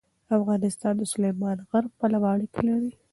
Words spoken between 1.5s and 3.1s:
غر پلوه اړیکې لري.